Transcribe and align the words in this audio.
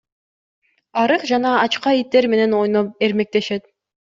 Арык 1.01 1.27
жана 1.33 1.51
ачка 1.65 1.93
иттер 1.99 2.29
менен 2.35 2.59
ойноп 2.63 3.07
эрмектешет. 3.09 3.71